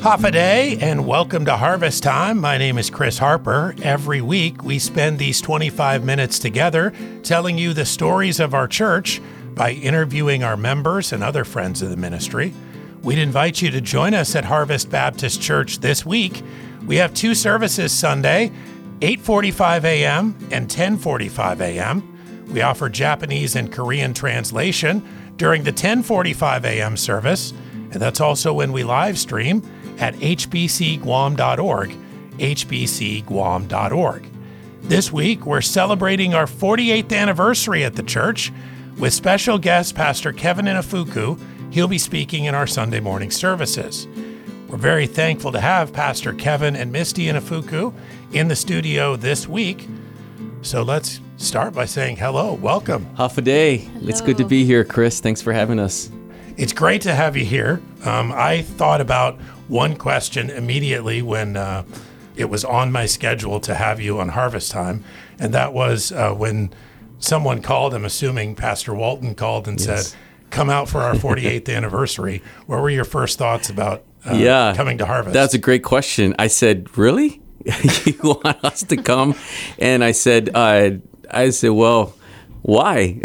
[0.00, 2.40] Hafa Adai, and welcome to Harvest Time.
[2.40, 3.74] My name is Chris Harper.
[3.82, 9.20] Every week, we spend these 25 minutes together telling you the stories of our church
[9.54, 12.54] by interviewing our members and other friends of the ministry.
[13.02, 16.42] We'd invite you to join us at Harvest Baptist Church this week.
[16.86, 18.52] We have two services Sunday,
[19.00, 20.48] 8:45 a.m.
[20.50, 22.46] and 10:45 a.m.
[22.50, 25.06] We offer Japanese and Korean translation
[25.36, 26.96] during the 10:45 a.m.
[26.96, 27.52] service,
[27.90, 29.62] and that's also when we live stream
[30.00, 31.96] at hbcguam.org,
[32.38, 34.26] hbcguam.org.
[34.82, 38.50] This week, we're celebrating our 48th anniversary at the church
[38.98, 41.38] with special guest Pastor Kevin Inafuku.
[41.72, 44.08] He'll be speaking in our Sunday morning services.
[44.68, 47.92] We're very thankful to have Pastor Kevin and Misty Inafuku
[48.32, 49.86] in the studio this week.
[50.62, 52.54] So let's start by saying hello.
[52.54, 53.06] Welcome.
[53.16, 54.08] Hafa Adai.
[54.08, 55.20] It's good to be here, Chris.
[55.20, 56.10] Thanks for having us.
[56.60, 57.80] It's great to have you here.
[58.04, 61.84] Um, I thought about one question immediately when uh,
[62.36, 65.02] it was on my schedule to have you on Harvest Time,
[65.38, 66.70] and that was uh, when
[67.18, 67.94] someone called.
[67.94, 70.08] I'm assuming Pastor Walton called and Yes.
[70.08, 70.18] said,
[70.50, 74.98] "Come out for our 48th anniversary." What were your first thoughts about uh, yeah, coming
[74.98, 75.32] to Harvest?
[75.32, 76.34] That's a great question.
[76.38, 77.40] I said, "Really?
[78.04, 79.34] you want us to come?"
[79.78, 80.90] And I said, uh,
[81.30, 82.12] "I said, well,
[82.60, 83.18] why?"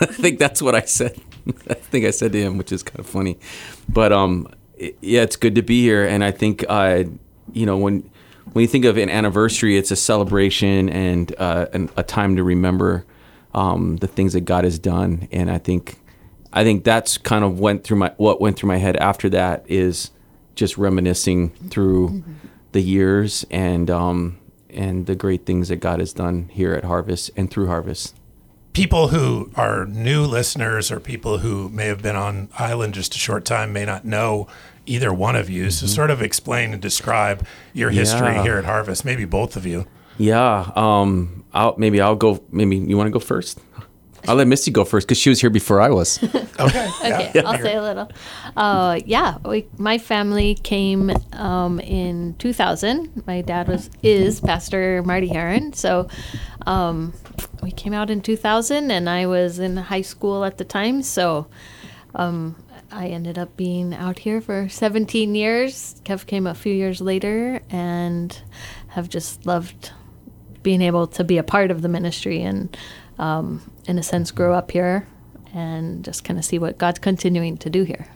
[0.00, 1.20] I think that's what I said.
[1.70, 3.38] I think I said to him, which is kind of funny.
[3.88, 7.04] But um, it- yeah, it's good to be here, and I think uh,
[7.52, 8.10] you know when
[8.52, 12.42] when you think of an anniversary, it's a celebration and uh, an, a time to
[12.44, 13.04] remember
[13.54, 15.98] um, the things that God has done, and I think
[16.52, 19.64] I think that's kind of went through my what went through my head after that
[19.68, 20.10] is
[20.54, 22.22] just reminiscing through
[22.72, 24.38] the years and um,
[24.70, 28.14] and the great things that God has done here at Harvest and through Harvest.
[28.74, 33.18] People who are new listeners or people who may have been on island just a
[33.18, 34.46] short time may not know
[34.84, 35.70] either one of you.
[35.70, 38.36] So, sort of explain and describe your history Mm-hmm.
[38.36, 38.42] Yeah.
[38.42, 39.04] here at Harvest.
[39.04, 39.86] Maybe both of you.
[40.18, 42.42] Yeah, um, I'll maybe I'll go.
[42.52, 43.58] Maybe you want to go first.
[44.26, 46.18] I'll let Misty go first because she was here before I was.
[46.60, 46.88] Okay.
[47.04, 48.08] Okay, I'll say a little.
[48.56, 53.24] Uh, yeah, we, my family came um, in 2000.
[53.26, 56.06] My dad was is Pastor Marty Heron, so
[56.64, 57.12] um,
[57.64, 61.02] we came out in 2000, and I was in high school at the time.
[61.02, 61.46] So
[62.14, 62.54] um,
[62.92, 65.96] I ended up being out here for 17 years.
[66.04, 68.38] Kev came a few years later, and
[68.88, 69.90] have just loved
[70.62, 72.76] being able to be a part of the ministry and,
[73.18, 75.06] um, in a sense, grow up here
[75.52, 78.06] and just kind of see what God's continuing to do here.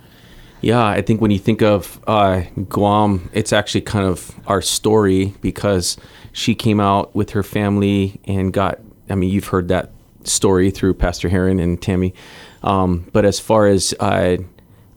[0.60, 5.34] Yeah, I think when you think of uh, Guam, it's actually kind of our story
[5.40, 5.96] because
[6.32, 8.80] she came out with her family and got.
[9.10, 9.90] I mean, you've heard that
[10.24, 12.14] story through Pastor Heron and Tammy.
[12.62, 14.36] Um, but as far as uh,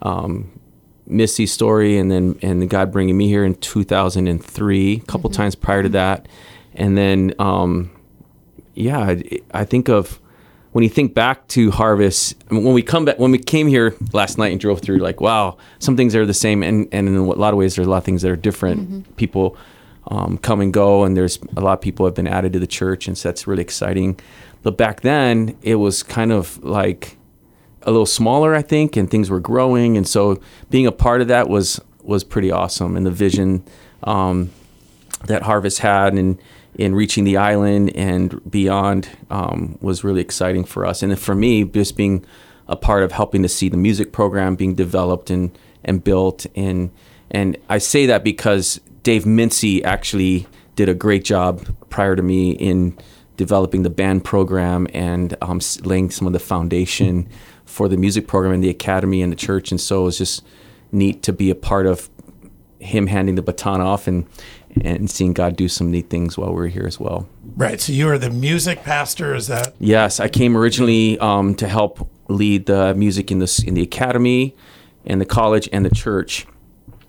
[0.02, 0.52] um,
[1.06, 5.84] Misty's story, and then and God bringing me here in 2003, a couple times prior
[5.84, 6.28] to that,
[6.74, 7.92] and then um,
[8.74, 10.20] yeah, I- I think of
[10.72, 13.68] when you think back to Harvest, I mean, when we come back, when we came
[13.68, 17.10] here last night and drove through, like, wow, some things are the same, and, and
[17.10, 19.16] in a lot of ways, there's a lot of things that are different.
[19.18, 19.58] People
[20.08, 22.68] um, come and go, and there's a lot of people have been added to the
[22.68, 24.20] church, and so that's really exciting.
[24.64, 27.18] But back then, it was kind of like
[27.84, 30.40] a little smaller, I think, and things were growing, and so
[30.70, 33.64] being a part of that was was pretty awesome, and the vision
[34.04, 34.50] um,
[35.28, 36.42] that Harvest had and
[36.76, 41.04] in reaching the island and beyond um, was really exciting for us.
[41.04, 42.26] And for me, just being
[42.68, 46.92] a part of helping to see the music program being developed and and built and
[47.30, 52.52] and I say that because Dave Mincy actually did a great job prior to me
[52.52, 52.98] in
[53.38, 57.28] developing the band program and um, laying some of the foundation
[57.66, 59.72] for the music program in the academy and the church.
[59.72, 60.44] And so it was just
[60.92, 62.10] neat to be a part of
[62.80, 64.26] him handing the baton off and
[64.82, 67.28] and seeing God do some neat things while we're here as well.
[67.58, 67.80] Right.
[67.80, 69.36] So, you are the music pastor.
[69.36, 69.76] Is that?
[69.80, 74.56] Yes, I came originally um, to help lead the music in this in the academy,
[75.06, 76.47] and the college and the church,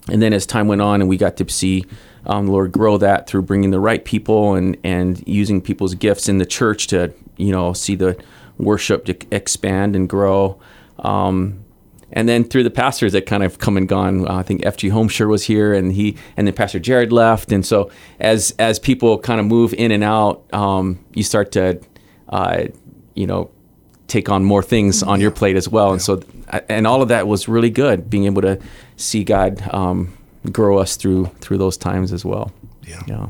[0.09, 1.85] and then as time went on and we got to see
[2.27, 6.39] um, Lord grow that through bringing the right people and and using people's gifts in
[6.39, 8.17] the church to you know see the
[8.59, 10.59] worship to expand and grow.
[10.99, 11.65] Um,
[12.13, 14.29] and then through the pastors that kind of come and gone.
[14.29, 14.91] Uh, I think F.G.
[14.91, 17.91] Homeshire was here, and he and then Pastor Jared left, and so
[18.21, 21.81] as as people kind of move in and out, um, you start to,
[22.29, 22.65] uh,
[23.15, 23.51] you know,
[24.13, 25.93] take on more things on your plate as well.
[25.93, 26.21] And so,
[26.69, 28.59] and all of that was really good, being able to
[28.97, 30.13] see God um,
[30.51, 32.51] grow us through through those times as well.
[32.87, 33.03] Yeah.
[33.07, 33.27] Yeah.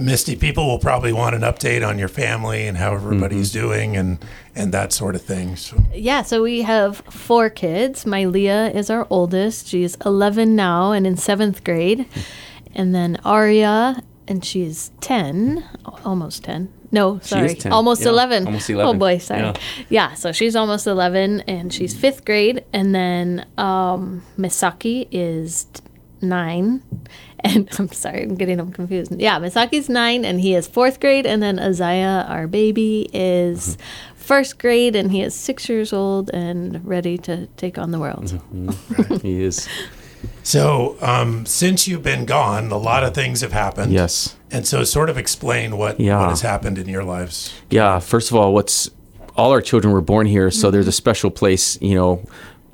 [0.00, 3.66] Misty, people will probably want an update on your family and how everybody's Mm-hmm.
[3.66, 4.18] doing and
[4.54, 5.56] and that sort of thing.
[5.56, 8.06] So Yeah, so we have four kids.
[8.06, 9.66] My Leah is our oldest.
[9.68, 12.04] She's 11 now and in seventh grade.
[12.74, 15.64] And then Aria, and she's 10,
[16.04, 16.68] almost 10.
[16.92, 18.46] No, sorry, 10, almost yeah, 11.
[18.46, 18.88] almost 11.
[18.96, 19.40] Oh boy, sorry.
[19.42, 19.54] yeah.
[19.88, 20.14] Yeah.
[20.14, 22.64] so she's almost 11 and she's fifth grade.
[22.72, 25.66] And then um, Misaki is
[26.20, 26.82] nine.
[27.42, 29.18] And I'm sorry, I'm getting them confused.
[29.18, 31.24] Yeah, Misaki's nine and he is fourth grade.
[31.24, 34.14] And then Azaya, our baby, is Mm-hmm.
[34.16, 38.24] first grade and he is six years old and ready to take on the world.
[38.52, 39.26] Mm-hmm.
[39.26, 39.66] he is.
[40.42, 43.92] so um, since you've been gone, a lot of things have happened.
[43.92, 44.36] Yes.
[44.50, 46.18] And so sort of explain what, Yeah.
[46.20, 47.54] what has happened in your lives.
[47.70, 47.98] Yeah.
[48.00, 48.90] First of all, what's
[49.36, 51.80] all our children were born here, so there's a special place.
[51.80, 52.24] You know,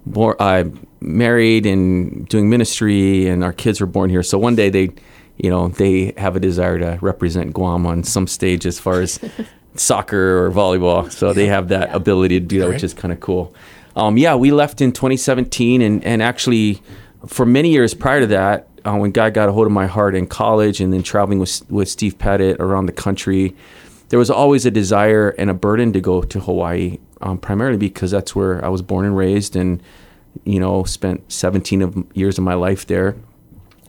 [0.07, 0.65] born, uh,
[1.01, 4.23] married and doing ministry, and our kids were born here.
[4.23, 4.91] So one day they,
[5.37, 9.21] you know, they have a desire to represent Guam on some stage as far as
[9.75, 11.13] soccer or volleyball.
[11.13, 13.55] So they have that ability to do that, which is kind of cool.
[13.95, 16.83] Um, yeah, we left in 2017, and and actually,
[17.27, 20.15] for many years prior to that, uh, when God got a hold of my heart
[20.15, 23.55] in college, and then traveling with with Steve Pettit around the country,
[24.09, 28.11] there was always a desire and a burden to go to Hawaii, um, primarily because
[28.11, 29.83] that's where I was born and raised, and
[30.45, 33.17] you know, spent 17 of years of my life there.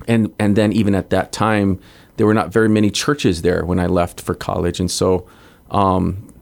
[0.07, 1.79] And and then even at that time
[2.17, 4.79] there were not very many churches there when I left for college.
[4.79, 5.27] And so
[5.69, 6.33] um,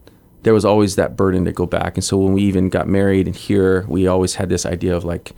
[0.42, 1.96] there was always that burden to go back.
[1.96, 5.04] And so when we even got married and here we always had this idea of
[5.04, 5.32] like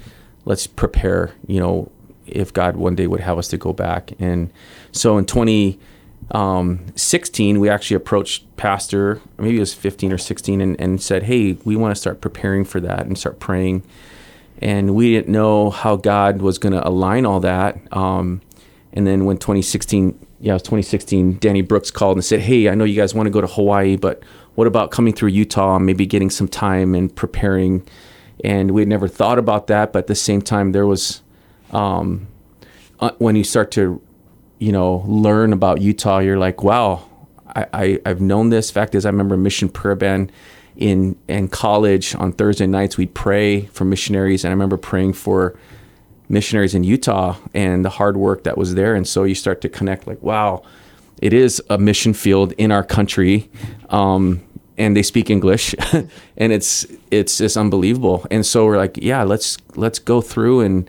[0.48, 1.90] let's prepare you know
[2.26, 4.50] if God one day would have us to go back and
[4.92, 11.00] so in 2016 we actually approached pastor maybe it was 15 or 16 and, and
[11.00, 13.84] said hey we want to start preparing for that and start praying
[14.60, 17.78] and we didn't know how God was going to align all that.
[17.96, 18.40] Um,
[18.92, 22.74] and then when 2016, yeah, it was 2016, Danny Brooks called and said, "Hey, I
[22.74, 24.22] know you guys want to go to Hawaii, but
[24.54, 27.86] what about coming through Utah and maybe getting some time and preparing?"
[28.44, 31.22] And we had never thought about that, but at the same time, there was
[31.72, 32.28] um,
[33.00, 34.00] uh, when you start to,
[34.58, 37.04] you know, learn about Utah, you're like, "Wow,
[37.46, 40.30] I, I I've known this." Fact is, I remember Mission Prayer Band
[40.76, 42.96] in in college on Thursday nights.
[42.96, 45.58] We'd pray for missionaries and I remember praying for
[46.28, 48.94] missionaries in Utah and the hard work that was there.
[48.94, 50.62] And so you start to connect like wow
[51.20, 53.50] it is a mission field in our country.
[53.90, 54.42] Um,
[54.78, 55.74] and they speak English
[56.36, 60.88] and it's it's just unbelievable and so we're like yeah let's let's go through and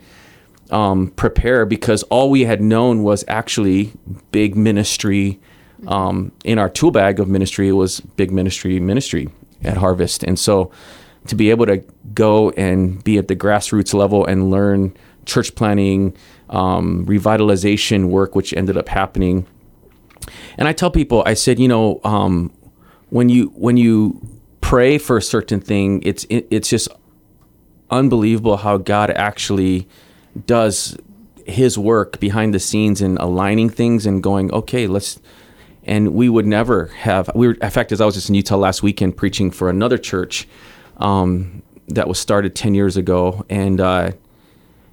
[0.70, 3.92] um, prepare because all we had known was actually
[4.30, 5.40] big ministry
[5.88, 9.28] um, in our tool bag of ministry it was big ministry ministry
[9.62, 10.22] at Harvest.
[10.22, 10.70] And so
[11.26, 11.78] to be able to
[12.14, 14.96] go and be at the grassroots level and learn
[15.26, 16.16] church planning,
[16.48, 19.46] um, revitalization work, which ended up happening.
[20.56, 22.52] And I tell people, I said, you know, um,
[23.10, 24.20] when you when you
[24.60, 26.88] pray for a certain thing, it's it, it's just
[27.90, 29.86] unbelievable how God actually
[30.46, 30.96] does
[31.44, 35.20] His work behind the scenes and aligning things and going, okay, let's
[35.84, 38.56] and we would never have we were in fact as i was just in utah
[38.56, 40.46] last weekend preaching for another church
[40.98, 44.12] um, that was started 10 years ago and uh,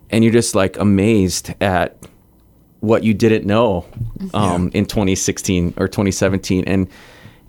[0.10, 1.98] and you're just like amazed at
[2.80, 3.86] what you didn't know
[4.34, 6.88] um, in 2016 or 2017 and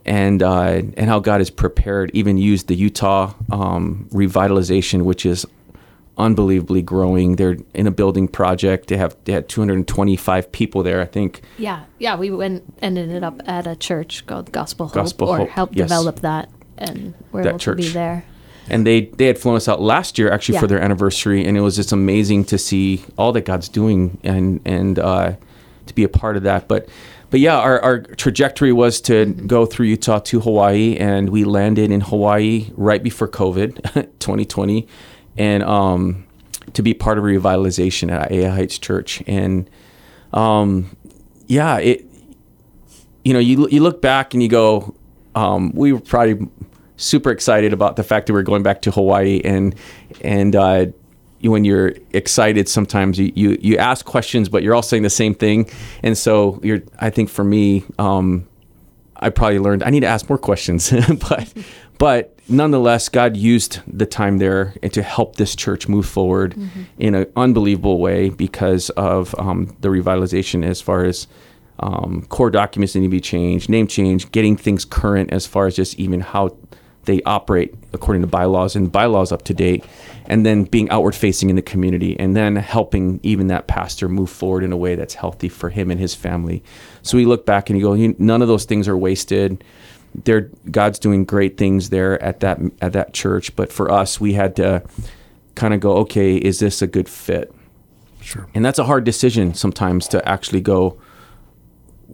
[0.09, 5.47] and uh, and how god has prepared even used the utah um, revitalization which is
[6.17, 11.05] unbelievably growing they're in a building project they have they had 225 people there i
[11.05, 15.29] think Yeah, yeah, we went and ended up at a church called Gospel Hope, Gospel
[15.29, 15.89] or Hope, helped yes.
[15.89, 17.93] develop that, and we're That able to be church.
[17.93, 18.25] there.
[18.69, 21.61] and they they had flown us out last year actually for their anniversary and it
[21.61, 25.33] was just amazing to see all that god's doing and and uh,
[25.87, 26.89] to be a part of that but
[27.31, 31.91] but yeah our, our trajectory was to go through utah to hawaii and we landed
[31.91, 33.75] in hawaii right before covid
[34.19, 34.87] 2020
[35.37, 36.27] and um,
[36.75, 39.23] to be part of revitalization at Aiea Heights Church.
[39.29, 39.71] And
[40.33, 40.95] um,
[41.47, 42.09] yeah it
[43.29, 44.95] you know, you you look back and you go,
[45.35, 46.49] um, we were probably
[46.97, 49.75] super excited about the fact that we're going back to Hawaii, and
[50.23, 50.87] and uh,
[51.43, 55.35] when you're excited, sometimes you, you you ask questions, but you're all saying the same
[55.35, 55.71] thing,
[56.03, 56.83] and so you're.
[57.01, 58.49] I think for me, um,
[59.17, 60.93] I probably learned I need to ask more questions,
[61.29, 61.53] but
[61.99, 66.57] but nonetheless, God used the time there to help this church move forward
[66.99, 71.27] in an unbelievable way because of um, the revitalization as far as
[71.81, 75.67] um, core documents that need to be changed, name change, getting things current as far
[75.67, 76.57] as just even how
[77.09, 79.83] they operate according to bylaws and bylaws up to date,
[80.27, 84.29] and then being outward facing in the community, and then helping even that pastor move
[84.29, 86.63] forward in a way that's healthy for him and his family.
[87.03, 89.65] So we look back and you go, none of those things are wasted.
[90.25, 94.35] They're, God's doing great things there at that at that church, but for us, we
[94.35, 94.83] had to
[95.55, 97.53] kind of go, okay, is this a good fit?
[98.21, 98.47] Sure.
[98.55, 101.01] And that's a hard decision sometimes to actually go.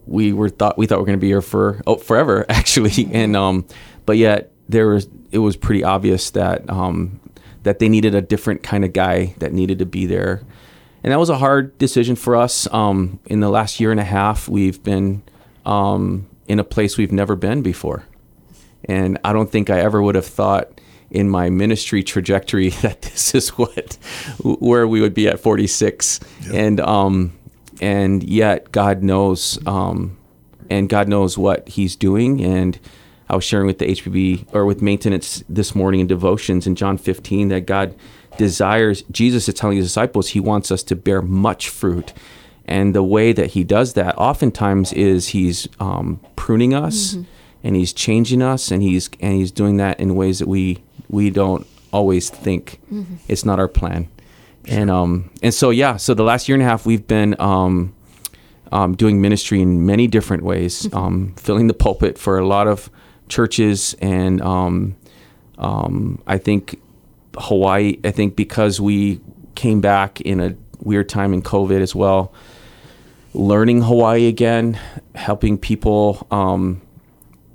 [0.07, 3.09] We were thought we thought we are going to be here for oh, forever actually,
[3.13, 3.67] and um,
[4.07, 7.21] but yet there was it was pretty obvious that um,
[7.63, 10.43] that they needed a different kind of guy that needed to be there,
[11.03, 12.73] and that was a hard decision for us.
[12.73, 15.23] Um, in the last year and a half, we've been
[15.65, 18.05] um, in a place we've never been before,
[18.85, 20.81] and I don't think I ever would have thought
[21.11, 23.95] in my ministry trajectory that this is what
[24.43, 26.19] where we would be at 46
[26.53, 27.33] and um
[27.81, 30.17] and yet God knows um
[30.71, 32.43] and God knows what he's doing.
[32.43, 32.79] And
[33.29, 36.99] I was sharing with the HPB or with maintenance this morning in devotions in John
[36.99, 37.95] 15 that God
[38.37, 42.13] desires Jesus is telling his disciples he wants us to bear much fruit.
[42.67, 47.17] And the way that he does that oftentimes is he's um, pruning us
[47.63, 51.31] and he's changing us and he's and he's doing that in ways that we we
[51.31, 52.81] don't always think
[53.29, 54.09] it's not our plan.
[54.67, 57.95] And um and so yeah so the last year and a half we've been um,
[58.73, 62.91] um doing ministry in many different ways um filling the pulpit for a lot of
[63.29, 64.97] churches and um
[65.59, 66.81] um I think
[67.37, 69.21] Hawaii I think because we
[69.55, 72.33] came back in a weird time in COVID as well
[73.33, 74.79] learning Hawaii again
[75.15, 76.81] helping people um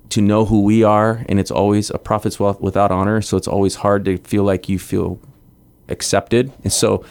[0.09, 3.47] to know who we are and it's always a prophet's wealth without honor so it's
[3.47, 5.19] always hard to feel like you feel
[5.87, 6.51] accepted.
[6.63, 7.03] And so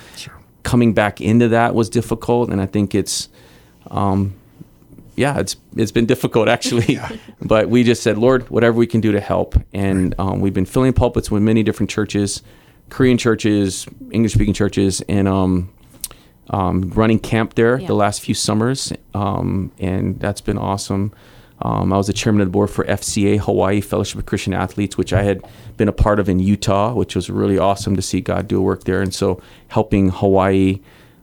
[0.62, 3.30] coming back into that was difficult and i think it's
[3.90, 4.34] um
[5.18, 6.98] yeah it's it's been difficult actually
[7.42, 10.66] but we just said lord whatever we can do to help and um, we've been
[10.66, 12.42] filling pulpits with many different churches
[12.88, 15.68] korean churches english speaking churches and um
[16.50, 17.88] um, running camp there Yeah.
[17.88, 21.12] the last few summers, um, and that's been awesome.
[21.60, 24.96] Um, I was the chairman of the board for FCA Hawaii Fellowship of Christian Athletes,
[24.96, 25.42] which I had
[25.76, 28.62] been a part of in Utah, which was really awesome to see God do a
[28.62, 29.02] work there.
[29.02, 30.80] And so, helping Hawaii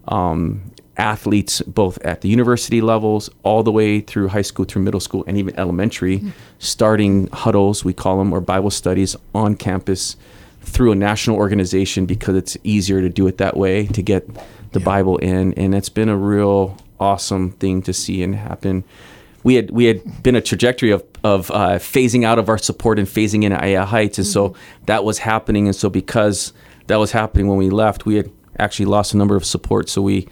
[0.08, 0.62] um,
[0.98, 5.24] athletes both at the university levels, all the way through high school, through middle school,
[5.28, 6.22] and even elementary,
[6.60, 10.16] starting huddles, we call them, or Bible studies on campus
[10.62, 14.28] through a national organization because it's easier to do it that way to get
[14.72, 18.84] the Bible in, and it's been a real awesome thing to see and happen.
[19.44, 23.00] We had we had been a trajectory of of uh, phasing out of our support
[23.00, 25.68] and phasing in at Aiea Heights, and so that was happening.
[25.68, 26.52] And so because
[26.88, 29.88] that was happening when we left, we had actually lost a number of support.
[29.90, 30.28] So we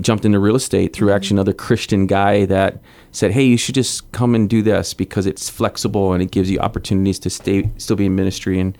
[0.00, 1.38] jumped into real estate through actually mm-hmm.
[1.38, 2.80] another Christian guy that
[3.12, 6.50] said, "Hey, you should just come and do this because it's flexible and it gives
[6.50, 8.76] you opportunities to stay still be in ministry." And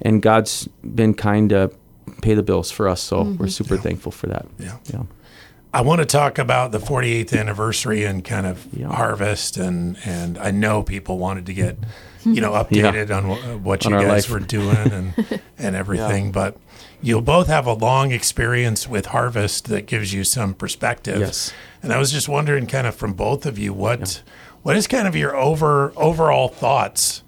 [0.00, 1.70] and God's been kind to
[2.22, 3.38] pay the bills for us, so mm-hmm.
[3.38, 4.46] we're super thankful for that.
[4.58, 4.78] Yeah.
[4.92, 5.02] yeah.
[5.74, 8.88] I want to talk about the 48th anniversary and kind of Yeah.
[8.88, 11.78] harvest, and and I know people wanted to get,
[12.24, 14.30] you know, updated on wh- what On you our guys life.
[14.30, 16.30] were doing and and everything.
[16.30, 16.56] But
[17.02, 21.20] you'll both have a long experience with harvest that gives you some perspective.
[21.20, 21.52] Yes.
[21.82, 24.22] And I was just wondering, kind of from both of you, what
[24.62, 27.22] what is kind of your over overall thoughts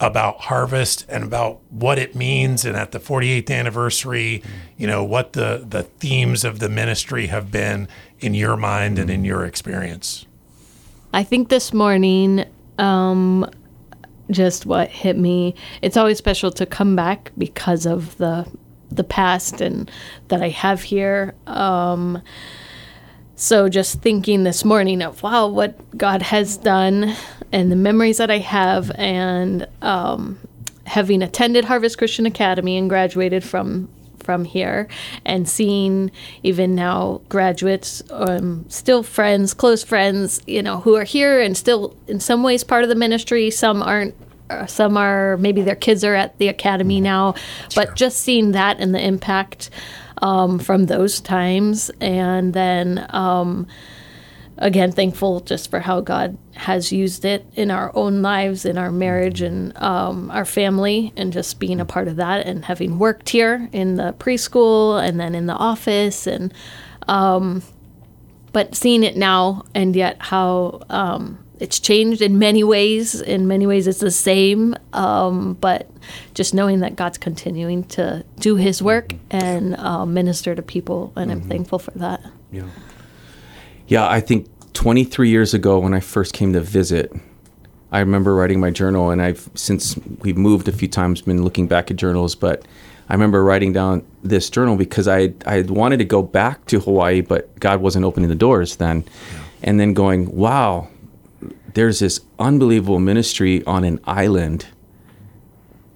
[0.00, 4.42] about harvest and about what it means and at the 48th anniversary
[4.76, 7.86] you know what the the themes of the ministry have been
[8.18, 10.26] in your mind and in your experience
[11.14, 12.44] I think this morning,
[12.76, 13.48] um,
[14.32, 15.54] just what hit me.
[15.80, 18.44] It's always special to come back because of the
[18.96, 19.90] the past and
[20.28, 21.34] that I have here.
[21.46, 22.22] Um,
[23.36, 27.14] so just thinking this morning of wow, what God has done
[27.52, 30.38] and the memories that I have, and um,
[30.86, 34.88] having attended Harvest Christian Academy and graduated from from here
[35.26, 36.10] and seeing
[36.42, 41.94] even now graduates um, still friends close friends you know who are here and still
[42.08, 44.14] in some ways part of the ministry some aren't
[44.66, 47.34] some are maybe their kids are at the academy now
[47.74, 49.70] but just seeing that and the impact
[50.18, 53.66] um, from those times and then um,
[54.58, 58.92] again thankful just for how god has used it in our own lives in our
[58.92, 63.30] marriage and um, our family and just being a part of that and having worked
[63.30, 66.52] here in the preschool and then in the office and
[67.08, 67.62] um,
[68.52, 73.20] but seeing it now and yet how um, it's changed in many ways.
[73.20, 75.88] In many ways it's the same um, but
[76.34, 81.32] just knowing that god's continuing to do his work and uh, minister to people and
[81.32, 82.20] i'm thankful for that.
[82.50, 82.68] Yeah.
[83.86, 87.12] Yeah, I think 23 years ago when I first came to visit,
[87.92, 91.68] I remember writing my journal, and I've since we've moved a few times been looking
[91.68, 92.66] back at journals, but
[93.08, 97.20] I remember writing down this journal because I I wanted to go back to Hawaii,
[97.20, 99.04] but God wasn't opening the doors then,
[99.62, 100.88] and then going, wow,
[101.74, 104.66] there's this unbelievable ministry on an island,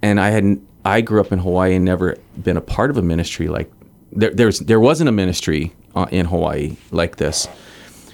[0.02, 0.66] and I hadn't.
[0.84, 3.70] I grew up in Hawaii and never been a part of a ministry like
[4.12, 4.30] there.
[4.30, 7.48] There's there wasn't a ministry uh, in Hawaii like this.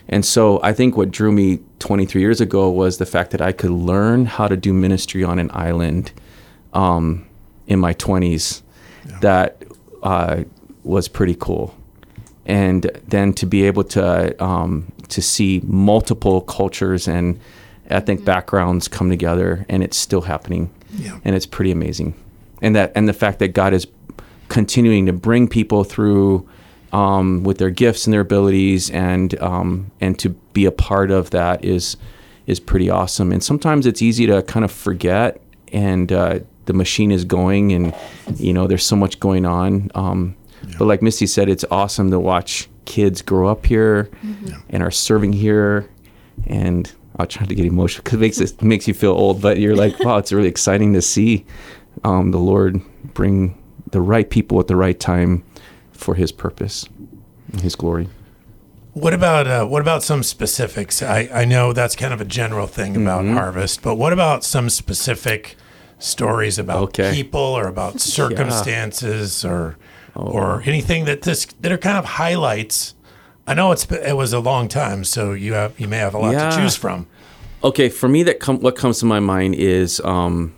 [0.09, 3.53] And so I think what drew me 23 years ago was the fact that I
[3.53, 6.13] could learn how to do ministry on an island
[6.75, 7.27] um,
[7.67, 8.61] in my 20s.
[9.21, 9.63] That
[10.03, 10.45] uh,
[10.83, 11.75] was pretty cool.
[12.45, 17.39] And then to be able to um, to see multiple cultures and
[17.91, 21.19] ethnic backgrounds come together, and it's still happening, Yeah.
[21.25, 22.15] and it's pretty amazing.
[22.63, 23.87] And that and the fact that God is
[24.49, 26.49] continuing to bring people through
[26.93, 31.31] um, with their gifts and their abilities, and um, and to be a part of
[31.31, 31.97] that is
[32.47, 33.33] is pretty awesome.
[33.33, 35.41] And sometimes it's easy to kind of forget,
[35.73, 37.95] and uh, the machine is going, and
[38.37, 39.91] you know there's so much going on.
[39.95, 40.37] Um,
[40.79, 44.11] But like Misty said, it's awesome to watch kids grow up here
[44.71, 45.89] and are serving here,
[46.47, 49.41] and I'll try to get emotional because it makes it makes you feel old.
[49.41, 51.45] But you're like, wow, it's really exciting to see
[52.05, 52.81] um, the Lord
[53.15, 53.57] bring
[53.93, 55.45] the right people at the right time
[55.93, 56.89] for His purpose,
[57.53, 58.09] and His glory.
[58.95, 61.03] What about uh, what about some specifics?
[61.03, 63.35] I, I know that's kind of a general thing about Mm-hmm.
[63.35, 65.57] harvest, but what about some specific
[65.99, 67.13] stories about Okay.
[67.13, 68.01] people or about
[68.59, 69.77] circumstances or
[70.15, 72.95] or anything that this that are kind of highlights?
[73.47, 76.19] I know it's it was a long time, so you have you may have a
[76.19, 76.51] lot Yeah.
[76.51, 77.07] to choose from.
[77.63, 80.55] Okay, for me, that com- what comes to my mind is um,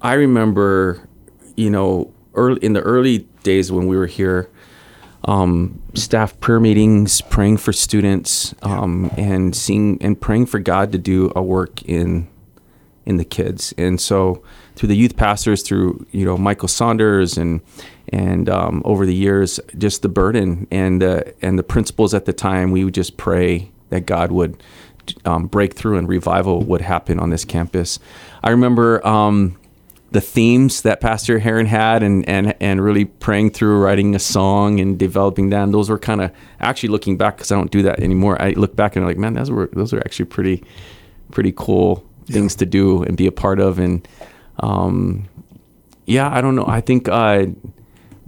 [0.00, 1.06] I remember,
[1.56, 4.48] you know, early in the early days when we were here,
[5.24, 10.98] um, staff prayer meetings, praying for students, um, and seeing and praying for God to
[10.98, 12.28] do a work in
[13.04, 13.72] in the kids.
[13.78, 14.42] And so
[14.74, 17.60] through the youth pastors, through you know Michael Saunders and
[18.10, 22.32] and um, over the years, just the burden and the and the principles at the
[22.32, 24.62] time, we would just pray that God would
[25.24, 27.98] um, break through and revival would happen on this campus.
[28.42, 29.06] I remember.
[29.06, 29.56] Um,
[30.12, 34.78] the themes that Pastor Heron had and, and, and really praying through writing a song
[34.80, 35.72] and developing them.
[35.72, 38.40] Those were kind of actually looking back because I don't do that anymore.
[38.40, 40.64] I look back and I'm like, man, those were those are actually pretty
[41.32, 43.78] pretty cool things to do and be a part of.
[43.78, 44.06] And
[44.60, 45.28] um,
[46.06, 46.66] yeah, I don't know.
[46.66, 47.46] I think uh,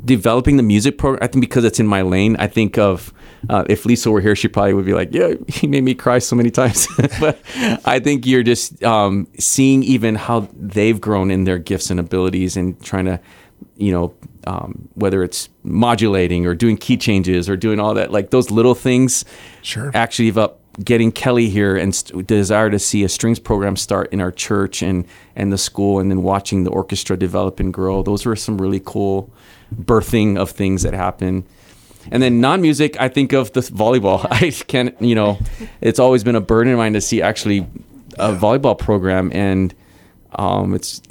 [0.04, 1.22] developing the music program.
[1.22, 2.36] I think because it's in my lane.
[2.38, 3.12] I think of
[3.48, 6.18] uh, if Lisa were here, she probably would be like, "Yeah, he made me cry
[6.18, 6.86] so many times."
[7.20, 7.40] but
[7.84, 12.56] I think you're just um, seeing even how they've grown in their gifts and abilities,
[12.56, 13.20] and trying to,
[13.76, 14.14] you know,
[14.46, 18.74] um, whether it's modulating or doing key changes or doing all that, like those little
[18.74, 19.24] things.
[19.62, 19.90] Sure.
[19.94, 24.20] Actually, up getting Kelly here and st- desire to see a strings program start in
[24.20, 25.06] our church and
[25.36, 28.02] and the school, and then watching the orchestra develop and grow.
[28.02, 29.32] Those were some really cool
[29.74, 31.44] birthing of things that happen.
[32.10, 34.26] And then non-music, I think of the volleyball.
[34.30, 35.38] I can't, you know,
[35.80, 37.66] it's always been a burden of mine to see actually
[38.18, 39.74] a volleyball program, and
[40.36, 41.02] um, it's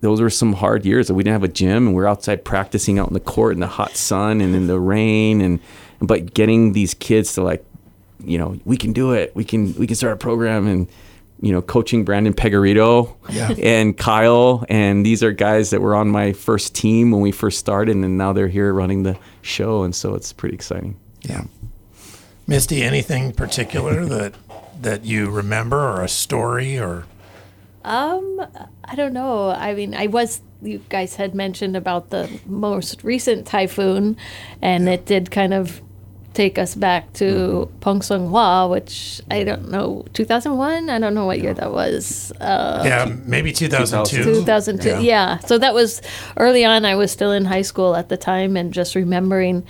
[0.00, 2.44] those were some hard years that we didn't have a gym and we are outside
[2.44, 5.60] practicing out in the court in the hot sun and in the rain, and
[6.00, 7.64] but getting these kids to like,
[8.22, 9.34] you know, we can do it.
[9.34, 10.88] We can we can start a program and.
[11.44, 13.50] You know, coaching Brandon Pegarito Yeah.
[13.62, 17.58] and Kyle, and these are guys that were on my first team when we first
[17.58, 20.96] started, and now they're here running the show, and so it's pretty exciting.
[21.22, 21.42] Yeah.
[22.46, 24.34] Misty, anything particular that
[24.80, 27.04] that you remember or a story or
[27.84, 28.40] Um,
[28.84, 29.50] I don't know.
[29.50, 34.16] I mean, I was you guys had mentioned about the most recent typhoon,
[34.62, 35.82] and it did kind of
[36.34, 40.90] take us back to Pongsona, which I don't know, 2001.
[40.90, 42.32] I don't know what year that was.
[42.40, 44.24] Uh, yeah, maybe 2002.
[44.24, 45.02] 2002.
[45.02, 45.38] Yeah.
[45.38, 46.02] So that was
[46.36, 46.84] early on.
[46.84, 49.64] I was still in high school at the time, and just remembering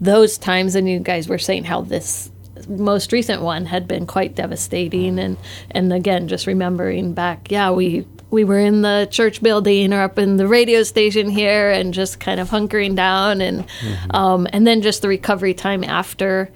[0.00, 0.74] those times.
[0.74, 2.30] And you guys were saying how this
[2.68, 5.36] most recent one had been quite devastating, and
[5.70, 7.50] and again, just remembering back.
[7.50, 11.70] Yeah, we we were in the church building or up in the radio station here,
[11.70, 13.64] and just kind of hunkering down, and
[14.10, 16.50] um, and then just the recovery time after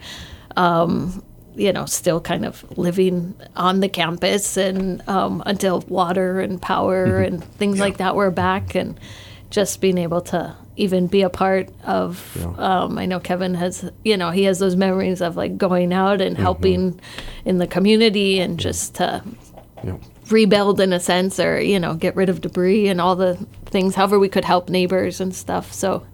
[1.57, 7.21] you know, still kind of living on the campus and um, until water and power
[7.23, 8.99] and things like that were back, and
[9.51, 12.37] just being able to even be a part of.
[12.59, 16.21] Um, I know Kevin has, you know, he has those memories of like going out
[16.21, 17.01] and helping
[17.45, 19.23] in the community and just to
[19.85, 19.97] Yeah.
[20.31, 23.95] Rebuild in a sense or you know get rid of debris and all the things
[23.95, 26.07] however we could help neighbors and stuff so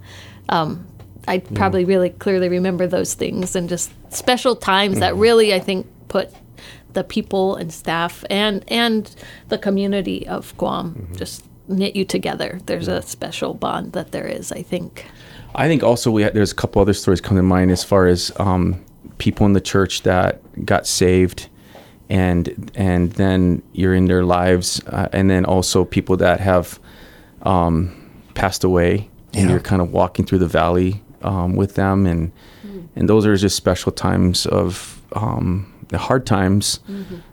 [0.49, 0.87] um,
[1.29, 5.87] i probably really clearly remember those things and just special times that really i think
[6.09, 6.31] put
[6.93, 9.15] the people and staff and and
[9.49, 11.15] the community of Guam Mm-hmm.
[11.15, 12.59] just knit you together.
[12.67, 15.07] There's a special bond that there is, I think.
[15.55, 18.09] I think also we had, there's a couple other stories come to mind as far
[18.09, 18.85] as um,
[19.19, 21.49] people in the church that got saved,
[22.11, 26.79] and and then you're in their lives, uh, and then also people that have
[27.43, 32.33] um, passed away, and you're kind of walking through the valley um, with them, and
[32.97, 36.81] and those are just special times of um, the hard times,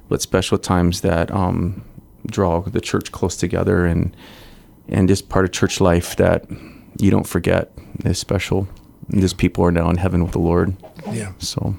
[0.09, 1.83] but special times that um,
[2.27, 4.15] draw the church close together and
[4.87, 6.45] and just part of church life that
[6.99, 7.71] you don't forget
[8.05, 8.67] is special.
[9.09, 10.75] And these people are now in heaven with the Lord.
[11.11, 11.33] Yeah.
[11.39, 11.75] So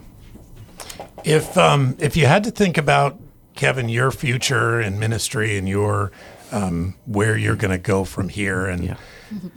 [1.29, 3.19] If um, if you had to think about
[3.55, 6.11] Kevin your future in ministry and your
[6.53, 8.97] um, where you're going to go from here, and Yeah.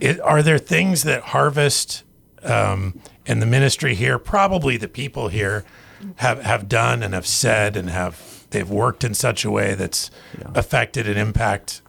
[0.00, 2.04] it, are there things that Harvest
[2.42, 5.64] um, and the ministry here, probably the people here,
[6.16, 10.10] have have done and have said and have they've worked in such a way that's
[10.54, 11.80] affected and impact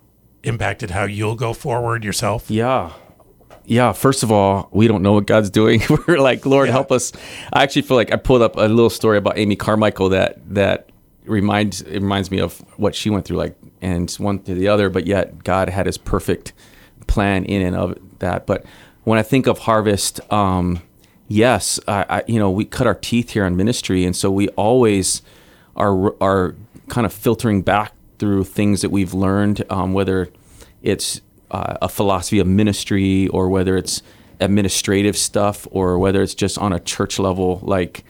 [0.44, 2.50] impacted how you'll go forward yourself?
[2.50, 2.92] yeah.
[3.66, 5.82] Yeah, first of all, we don't know what God's doing.
[6.08, 6.74] We're like, Lord, Yeah.
[6.74, 7.14] help us.
[7.54, 10.90] I actually feel like I pulled up a little story about Amy Carmichael that that
[11.26, 14.90] reminds it reminds me of what she went through, like, and one to the other.
[14.90, 16.52] But yet, God had His perfect
[17.08, 18.46] plan in and of that.
[18.46, 18.66] But
[19.06, 20.82] when I think of harvest, um,
[21.30, 24.50] yes, I, I you know we cut our teeth here on ministry, and so we
[24.50, 25.22] always
[25.78, 26.56] are are
[26.90, 30.30] kind of filtering back through things that we've learned, um, whether
[30.82, 31.22] it's
[31.54, 34.02] uh, a philosophy of ministry or whether it's
[34.40, 38.04] administrative stuff or whether it's just on a church level, like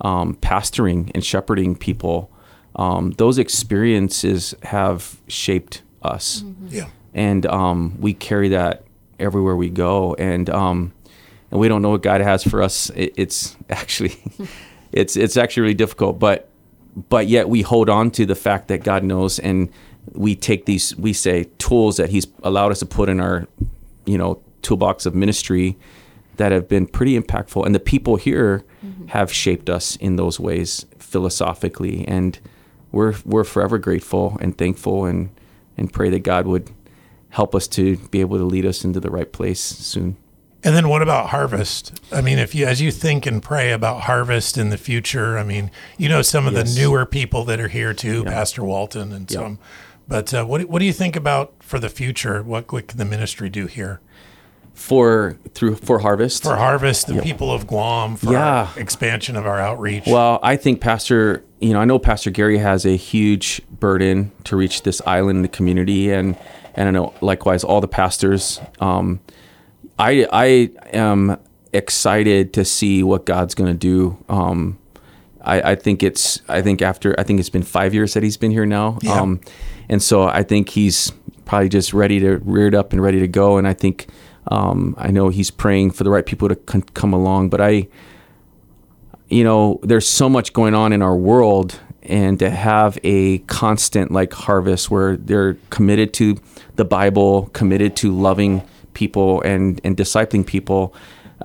[0.00, 2.30] um, pastoring and shepherding people.
[2.76, 6.44] Um, those experiences have shaped us.
[6.68, 6.88] Yeah.
[7.14, 8.84] and um, we carry that
[9.18, 10.14] everywhere we go.
[10.14, 10.92] And um,
[11.50, 12.90] and we don't know what God has for us.
[12.90, 14.16] It, it's actually
[14.92, 16.18] it's it's actually really difficult.
[16.18, 16.48] But
[17.08, 19.38] but yet we hold on to the fact that God knows.
[19.38, 19.70] And
[20.14, 23.46] we take these we say tools that he's allowed us to put in our
[24.04, 25.76] you know toolbox of ministry
[26.36, 29.06] that have been pretty impactful and the people here mm-hmm.
[29.08, 32.38] have shaped us in those ways philosophically and
[32.92, 35.30] we're we're forever grateful and thankful and
[35.76, 36.70] and pray that God would
[37.30, 40.16] help us to be able to lead us into the right place soon.
[40.64, 42.00] And then what about harvest?
[42.10, 45.44] I mean, if you as you think and pray about harvest in the future, I
[45.44, 46.74] mean, you know some of Yes.
[46.74, 49.38] the newer people that are here too, Pastor Walton and Yeah.
[49.38, 49.58] some.
[50.08, 52.42] But uh, what what do you think about for the future?
[52.42, 54.00] What what can the ministry do here
[54.74, 56.42] For through for harvest.
[56.44, 57.06] for harvest?
[57.08, 58.68] The people of Guam for Yeah.
[58.76, 60.04] expansion of our outreach.
[60.06, 64.56] Well, I think Pastor, you know, I know Pastor Gary has a huge burden to
[64.56, 66.36] reach this island, the community, and
[66.74, 68.60] and I know likewise all the pastors.
[68.80, 69.20] Um,
[69.98, 71.36] I I am
[71.74, 74.16] excited to see what God's going to do.
[74.30, 74.78] Um,
[75.42, 78.38] I, I think it's I think after I think it's been five years that he's
[78.38, 79.20] been here now, Yeah.
[79.20, 79.40] um,
[79.88, 81.12] and so I think he's
[81.44, 83.56] probably just ready to reared up and ready to go.
[83.56, 84.06] And I think
[84.48, 87.88] um, I know he's praying for the right people to come along, but I
[89.28, 94.10] you know, there's so much going on in our world, and to have a constant
[94.10, 96.38] like harvest where they're committed to
[96.76, 98.62] the Bible, committed to loving
[98.94, 100.94] people and and discipling people,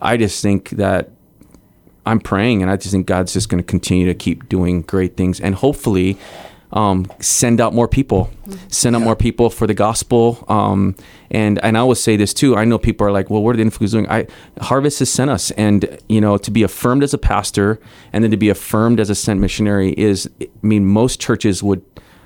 [0.02, 1.12] I just think that
[2.06, 5.18] I'm praying, and I just think God's just going to continue to keep doing great
[5.18, 6.18] things, and hopefully.
[6.74, 8.32] Um, send out more people,
[8.68, 10.44] send out more people for the gospel.
[10.48, 10.96] Um,
[11.30, 12.56] and and I always say this too.
[12.56, 14.10] I know people are like, well, what are the influencers doing?
[14.10, 14.26] I
[14.60, 17.80] Harvest has sent us, and you know, to be affirmed as a pastor,
[18.12, 21.84] and then to be affirmed as a sent missionary is, I mean, most churches would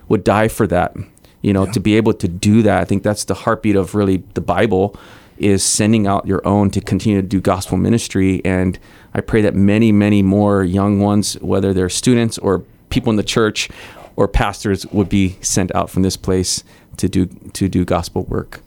[0.07, 0.95] would die for that.
[1.41, 4.23] You know, to be able to do that, I think that's the heartbeat of really
[4.33, 4.97] the Bible
[5.37, 8.41] is sending out your own to continue to do gospel ministry.
[8.43, 8.79] And
[9.13, 13.23] I pray that many, many more young ones, whether they're students or people in the
[13.23, 13.69] church
[14.17, 16.63] or pastors, would be sent out from this place
[16.97, 18.59] to do to do gospel work.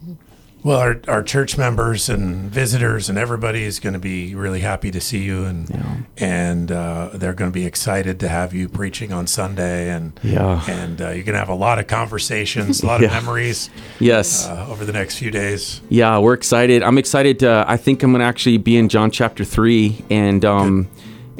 [0.62, 4.90] Well, our, our church members and visitors and everybody is going to be really happy
[4.90, 9.10] to see you, and and uh, they're going to be excited to have you preaching
[9.10, 10.62] on Sunday, and Yeah.
[10.68, 14.46] and uh, you're going to have a lot of conversations, a lot of memories Yes.
[14.46, 15.80] uh, over the next few days.
[15.88, 16.82] Yeah, we're excited.
[16.82, 17.38] I'm excited.
[17.38, 20.88] To, I think I'm going to actually be in John chapter three and um,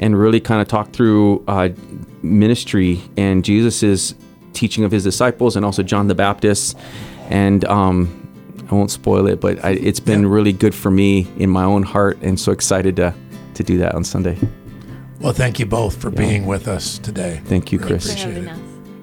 [0.01, 1.69] and really kind of talk through uh,
[2.21, 4.15] ministry and Jesus's
[4.53, 6.77] teaching of his disciples and also John the Baptist.
[7.29, 8.17] And um,
[8.69, 11.83] I won't spoil it, but I, it's been really good for me in my own
[11.83, 13.13] heart, and so excited to
[13.53, 14.37] to do that on Sunday.
[15.19, 17.41] Well, thank you both for being with us today.
[17.45, 18.23] Thank you, Appreciate Chris.
[18.23, 18.49] for having it.
[18.49, 18.59] us.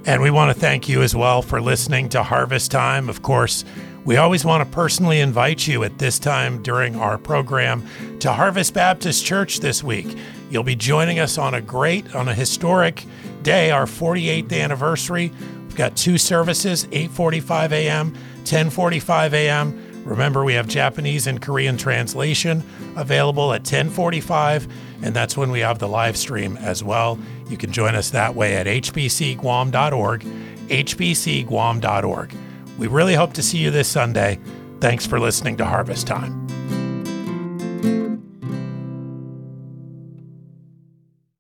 [0.07, 3.11] And we want to thank you as well for listening to Harvest Time.
[3.11, 3.65] Of course,
[4.09, 7.87] We always want to personally invite you at this time during our program
[8.21, 10.17] to Harvest Baptist Church this week.
[10.49, 13.05] You'll be joining us on a great, on a historic
[13.43, 15.31] day, our 48th anniversary.
[15.65, 20.03] We've got two services, 8:45 a.m., 10:45 a.m.
[20.07, 22.63] Remember, we have Japanese and Korean translation
[22.97, 24.69] available at 1045,
[25.03, 27.19] and that's when we have the live stream as well.
[27.51, 30.23] You can join us that way at hbcguam.org,
[30.69, 32.35] hbcguam.org.
[32.79, 34.39] We really hope to see you this Sunday.
[34.81, 36.48] Thanks for listening to Harvest Time.